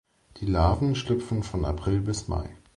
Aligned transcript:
Die 0.37 0.47
Larven 0.47 0.95
schlüpfen 0.95 1.43
von 1.43 1.63
April 1.63 2.01
bis 2.01 2.27
Mai. 2.27 2.49